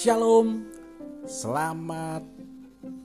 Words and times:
Shalom, 0.00 0.64
selamat 1.28 2.24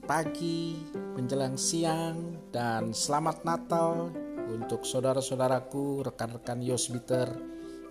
pagi, 0.08 0.80
menjelang 1.12 1.60
siang, 1.60 2.40
dan 2.48 2.96
selamat 2.96 3.44
Natal 3.44 4.08
untuk 4.48 4.80
saudara-saudaraku, 4.80 6.08
rekan-rekan 6.08 6.64
Yosbiter 6.64 7.28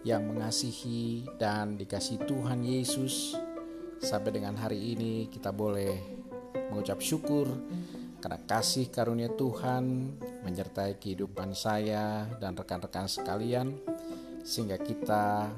yang 0.01 0.25
mengasihi 0.25 1.21
dan 1.37 1.77
dikasih 1.77 2.25
Tuhan 2.25 2.65
Yesus. 2.65 3.37
Sampai 4.01 4.41
dengan 4.41 4.57
hari 4.57 4.97
ini 4.97 5.29
kita 5.29 5.53
boleh 5.53 5.93
mengucap 6.73 6.97
syukur 6.97 7.45
karena 8.17 8.41
kasih 8.49 8.89
karunia 8.89 9.29
Tuhan 9.29 10.17
menyertai 10.41 10.97
kehidupan 10.97 11.53
saya 11.53 12.25
dan 12.41 12.57
rekan-rekan 12.57 13.05
sekalian 13.05 13.69
sehingga 14.41 14.81
kita 14.81 15.53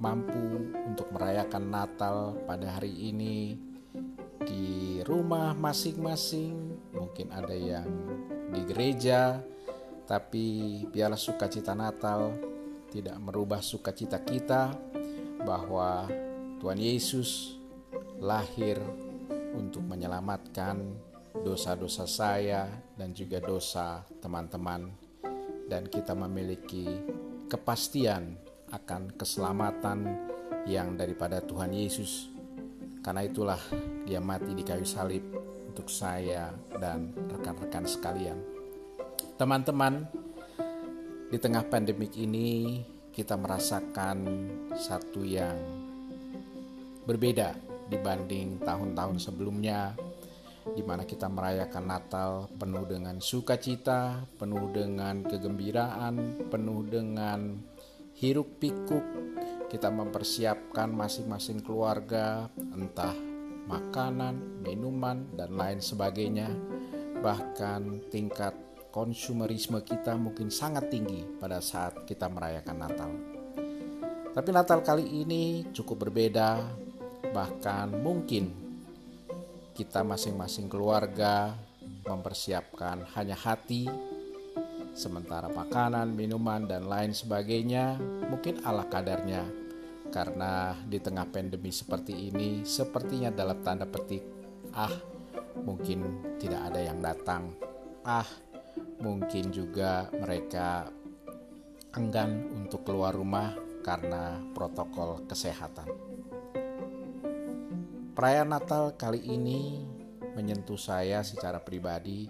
mampu 0.00 0.72
untuk 0.88 1.12
merayakan 1.12 1.68
Natal 1.68 2.16
pada 2.48 2.80
hari 2.80 3.12
ini 3.12 3.54
di 4.48 4.98
rumah 5.04 5.52
masing-masing. 5.52 6.80
Mungkin 6.96 7.28
ada 7.28 7.52
yang 7.52 7.86
di 8.48 8.64
gereja, 8.64 9.44
tapi 10.08 10.82
biarlah 10.88 11.20
sukacita 11.20 11.76
Natal 11.76 12.32
tidak 12.90 13.14
merubah 13.20 13.60
sukacita 13.60 14.24
kita 14.24 14.72
bahwa 15.44 16.08
Tuhan 16.58 16.80
Yesus 16.80 17.60
lahir 18.18 18.80
untuk 19.54 19.84
menyelamatkan 19.84 20.80
dosa-dosa 21.44 22.10
saya 22.10 22.66
dan 22.98 23.14
juga 23.14 23.38
dosa 23.38 24.02
teman-teman 24.18 24.90
dan 25.70 25.86
kita 25.86 26.18
memiliki 26.18 26.84
kepastian 27.46 28.49
akan 28.70 29.14
keselamatan 29.18 29.98
yang 30.66 30.94
daripada 30.94 31.42
Tuhan 31.42 31.74
Yesus. 31.74 32.30
Karena 33.00 33.24
itulah 33.24 33.60
dia 34.04 34.20
mati 34.20 34.52
di 34.52 34.62
kayu 34.62 34.84
salib 34.84 35.24
untuk 35.70 35.88
saya 35.88 36.52
dan 36.76 37.14
rekan-rekan 37.30 37.86
sekalian. 37.88 38.38
Teman-teman, 39.40 40.04
di 41.30 41.38
tengah 41.40 41.64
pandemik 41.64 42.12
ini 42.18 42.82
kita 43.14 43.38
merasakan 43.38 44.18
satu 44.76 45.24
yang 45.24 45.56
berbeda 47.08 47.56
dibanding 47.88 48.60
tahun-tahun 48.62 49.18
sebelumnya 49.18 49.96
di 50.76 50.84
mana 50.84 51.08
kita 51.08 51.26
merayakan 51.26 51.84
Natal 51.88 52.30
penuh 52.60 52.84
dengan 52.84 53.16
sukacita, 53.18 54.22
penuh 54.36 54.68
dengan 54.70 55.24
kegembiraan, 55.24 56.46
penuh 56.52 56.80
dengan 56.86 57.58
hiruk 58.20 58.60
pikuk. 58.60 59.02
Kita 59.72 59.88
mempersiapkan 59.88 60.92
masing-masing 60.92 61.64
keluarga 61.64 62.52
entah 62.76 63.16
makanan, 63.64 64.60
minuman 64.60 65.32
dan 65.32 65.56
lain 65.56 65.80
sebagainya. 65.80 66.52
Bahkan 67.24 68.12
tingkat 68.12 68.52
konsumerisme 68.92 69.80
kita 69.80 70.18
mungkin 70.20 70.52
sangat 70.52 70.92
tinggi 70.92 71.24
pada 71.38 71.64
saat 71.64 72.04
kita 72.04 72.28
merayakan 72.28 72.76
Natal. 72.76 73.10
Tapi 74.30 74.50
Natal 74.52 74.82
kali 74.82 75.06
ini 75.24 75.70
cukup 75.72 76.06
berbeda, 76.06 76.60
bahkan 77.32 77.90
mungkin 77.94 78.50
kita 79.74 80.02
masing-masing 80.02 80.66
keluarga 80.66 81.54
mempersiapkan 82.04 83.06
hanya 83.14 83.38
hati 83.38 83.86
sementara 84.94 85.48
makanan, 85.50 86.12
minuman, 86.12 86.66
dan 86.66 86.86
lain 86.86 87.14
sebagainya 87.14 87.98
mungkin 88.28 88.62
ala 88.66 88.86
kadarnya. 88.86 89.46
Karena 90.10 90.74
di 90.74 90.98
tengah 90.98 91.30
pandemi 91.30 91.70
seperti 91.70 92.30
ini, 92.34 92.66
sepertinya 92.66 93.30
dalam 93.30 93.62
tanda 93.62 93.86
petik, 93.86 94.26
ah, 94.74 94.90
mungkin 95.62 96.34
tidak 96.42 96.66
ada 96.66 96.80
yang 96.82 96.98
datang, 96.98 97.54
ah, 98.02 98.26
mungkin 98.98 99.54
juga 99.54 100.10
mereka 100.10 100.90
enggan 101.94 102.50
untuk 102.58 102.82
keluar 102.82 103.14
rumah 103.14 103.54
karena 103.86 104.38
protokol 104.50 105.22
kesehatan. 105.30 105.88
Perayaan 108.10 108.50
Natal 108.50 108.98
kali 108.98 109.22
ini 109.30 109.80
menyentuh 110.34 110.76
saya 110.76 111.24
secara 111.24 111.62
pribadi, 111.62 112.28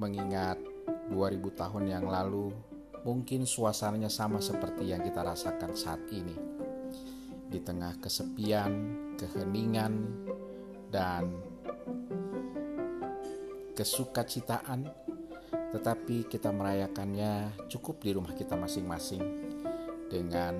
mengingat 0.00 0.69
2000 1.10 1.58
tahun 1.58 1.84
yang 1.90 2.06
lalu 2.06 2.54
mungkin 3.02 3.48
suasananya 3.48 4.12
sama 4.12 4.38
seperti 4.38 4.92
yang 4.94 5.02
kita 5.02 5.26
rasakan 5.26 5.74
saat 5.74 6.00
ini. 6.14 6.36
Di 7.50 7.58
tengah 7.58 7.98
kesepian, 7.98 8.72
keheningan, 9.18 10.06
dan 10.90 11.26
kesukacitaan, 13.74 14.86
tetapi 15.74 16.30
kita 16.30 16.50
merayakannya 16.54 17.54
cukup 17.70 18.02
di 18.02 18.10
rumah 18.14 18.34
kita 18.34 18.54
masing-masing 18.54 19.22
dengan 20.10 20.54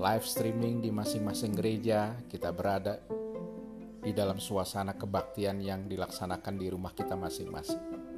live 0.00 0.24
streaming 0.24 0.80
di 0.80 0.88
masing-masing 0.92 1.52
gereja. 1.52 2.16
Kita 2.28 2.52
berada 2.52 3.00
di 4.00 4.16
dalam 4.16 4.40
suasana 4.40 4.96
kebaktian 4.96 5.60
yang 5.60 5.84
dilaksanakan 5.84 6.54
di 6.56 6.66
rumah 6.72 6.96
kita 6.96 7.16
masing-masing. 7.16 8.09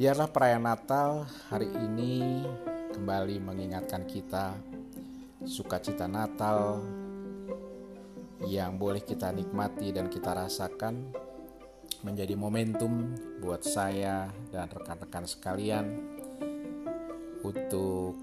Biarlah 0.00 0.32
perayaan 0.32 0.64
Natal 0.64 1.28
hari 1.52 1.68
ini 1.76 2.40
kembali 2.96 3.36
mengingatkan 3.36 4.08
kita 4.08 4.56
sukacita 5.44 6.08
Natal 6.08 6.80
yang 8.48 8.80
boleh 8.80 9.04
kita 9.04 9.28
nikmati 9.28 9.92
dan 9.92 10.08
kita 10.08 10.32
rasakan 10.32 11.12
menjadi 12.00 12.32
momentum 12.32 13.12
buat 13.44 13.60
saya 13.60 14.32
dan 14.48 14.72
rekan-rekan 14.72 15.28
sekalian 15.28 15.84
untuk 17.44 18.16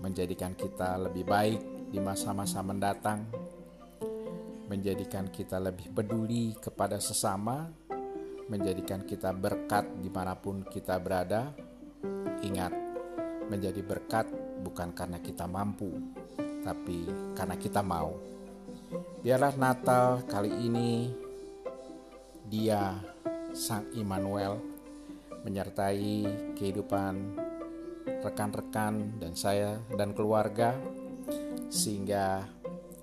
menjadikan 0.00 0.56
kita 0.56 0.96
lebih 1.04 1.28
baik 1.28 1.60
di 1.92 2.00
masa-masa 2.00 2.64
mendatang, 2.64 3.28
menjadikan 4.72 5.28
kita 5.28 5.60
lebih 5.60 5.92
peduli 5.92 6.56
kepada 6.56 6.96
sesama 6.96 7.68
menjadikan 8.50 9.06
kita 9.06 9.30
berkat 9.30 9.86
di 10.02 10.10
mana 10.10 10.34
pun 10.34 10.66
kita 10.66 10.98
berada. 10.98 11.54
Ingat, 12.42 12.74
menjadi 13.46 13.78
berkat 13.80 14.26
bukan 14.66 14.90
karena 14.90 15.22
kita 15.22 15.46
mampu, 15.46 15.94
tapi 16.66 17.06
karena 17.38 17.54
kita 17.54 17.80
mau. 17.80 18.18
Biarlah 19.22 19.54
Natal 19.54 20.26
kali 20.26 20.50
ini 20.50 21.14
dia 22.50 22.98
Sang 23.54 23.86
Immanuel 23.94 24.58
menyertai 25.46 26.26
kehidupan 26.58 27.14
rekan-rekan 28.20 29.16
dan 29.22 29.32
saya 29.38 29.80
dan 29.94 30.12
keluarga 30.12 30.76
sehingga 31.70 32.44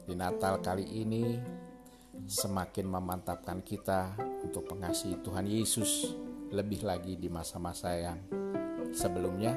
di 0.04 0.14
Natal 0.14 0.60
kali 0.60 0.86
ini 0.86 1.57
semakin 2.28 2.92
memantapkan 2.92 3.64
kita 3.64 4.20
untuk 4.44 4.68
mengasihi 4.76 5.16
Tuhan 5.24 5.48
Yesus 5.48 6.12
lebih 6.52 6.84
lagi 6.84 7.16
di 7.16 7.32
masa-masa 7.32 7.96
yang 7.96 8.20
sebelumnya 8.92 9.56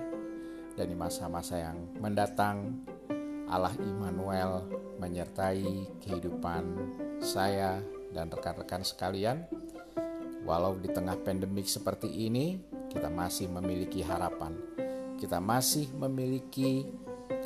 dan 0.79 0.87
di 0.87 0.95
masa-masa 0.95 1.59
yang 1.59 1.77
mendatang. 1.99 2.87
Allah 3.51 3.75
Immanuel 3.83 4.63
menyertai 5.03 5.99
kehidupan 5.99 6.63
saya 7.19 7.83
dan 8.15 8.31
rekan-rekan 8.31 8.87
sekalian. 8.87 9.43
Walau 10.47 10.79
di 10.79 10.87
tengah 10.87 11.19
pandemik 11.19 11.67
seperti 11.67 12.07
ini 12.07 12.63
kita 12.87 13.11
masih 13.11 13.51
memiliki 13.51 14.07
harapan. 14.07 14.55
Kita 15.19 15.43
masih 15.43 15.91
memiliki 15.99 16.87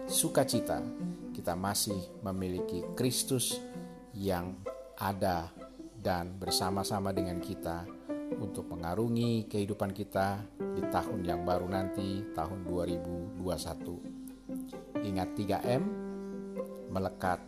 sukacita. 0.04 0.84
Kita 1.32 1.56
masih 1.56 1.96
memiliki 2.20 2.84
Kristus 2.92 3.56
yang 4.12 4.54
ada 4.98 5.50
dan 5.98 6.36
bersama-sama 6.36 7.10
dengan 7.10 7.40
kita 7.40 7.88
untuk 8.38 8.68
mengarungi 8.70 9.48
kehidupan 9.48 9.92
kita 9.96 10.42
di 10.58 10.82
tahun 10.90 11.24
yang 11.24 11.42
baru 11.46 11.66
nanti, 11.70 12.22
tahun 12.34 12.66
2021. 12.66 13.40
Ingat 15.04 15.28
3M, 15.36 15.82
melekat 16.90 17.40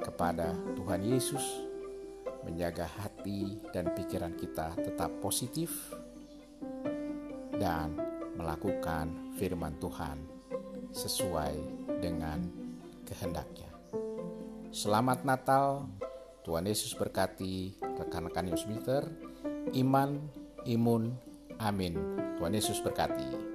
kepada 0.00 0.54
Tuhan 0.76 1.02
Yesus, 1.04 1.44
menjaga 2.44 2.86
hati 2.86 3.60
dan 3.74 3.92
pikiran 3.92 4.34
kita 4.36 4.72
tetap 4.78 5.10
positif, 5.20 5.92
dan 7.58 7.98
melakukan 8.38 9.34
firman 9.34 9.74
Tuhan 9.82 10.18
sesuai 10.94 11.54
dengan 11.98 12.46
kehendaknya. 13.02 13.66
Selamat 14.70 15.26
Natal 15.26 15.90
Tuhan 16.48 16.64
Yesus 16.64 16.96
berkati 16.96 17.76
rekan-rekan 17.76 18.48
Yosmiter, 18.48 19.04
iman, 19.76 20.16
imun, 20.64 21.12
amin. 21.60 21.92
Tuhan 22.40 22.56
Yesus 22.56 22.80
berkati. 22.80 23.47